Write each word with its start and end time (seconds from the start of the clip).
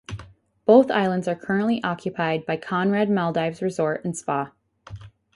Both 0.65 0.89
islands 0.89 1.27
are 1.27 1.35
currently 1.35 1.79
occupied 1.83 2.43
by 2.47 2.57
Conrad 2.57 3.07
Maldives 3.07 3.61
Resort 3.61 4.03
and 4.03 4.17
Spa. 4.17 4.51